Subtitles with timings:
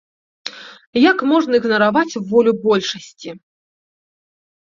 [1.09, 3.29] Як можна ігнараваць волю большасці!